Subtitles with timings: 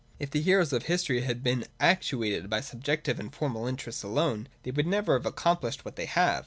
[0.17, 4.47] If the heroes of history had been ac tuated by subjective and formal interests alone,
[4.63, 6.39] they would never have accomplished what they have.